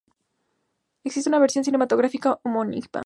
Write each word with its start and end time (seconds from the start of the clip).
Existe 1.03 1.29
una 1.29 1.37
versión 1.37 1.63
cinematográfica 1.63 2.39
homónima. 2.43 2.87